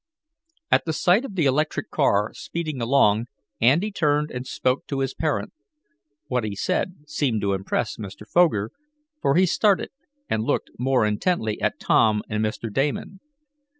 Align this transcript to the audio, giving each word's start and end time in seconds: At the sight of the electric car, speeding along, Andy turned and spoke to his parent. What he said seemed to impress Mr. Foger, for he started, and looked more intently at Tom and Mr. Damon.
At 0.71 0.85
the 0.85 0.93
sight 0.93 1.25
of 1.25 1.35
the 1.35 1.45
electric 1.45 1.91
car, 1.91 2.33
speeding 2.33 2.81
along, 2.81 3.27
Andy 3.59 3.91
turned 3.91 4.31
and 4.31 4.47
spoke 4.47 4.87
to 4.87 5.01
his 5.01 5.13
parent. 5.13 5.53
What 6.25 6.43
he 6.43 6.55
said 6.55 7.07
seemed 7.07 7.41
to 7.41 7.53
impress 7.53 7.97
Mr. 7.97 8.27
Foger, 8.27 8.71
for 9.21 9.35
he 9.35 9.45
started, 9.45 9.89
and 10.27 10.41
looked 10.41 10.71
more 10.79 11.05
intently 11.05 11.61
at 11.61 11.79
Tom 11.79 12.23
and 12.27 12.43
Mr. 12.43 12.73
Damon. 12.73 13.19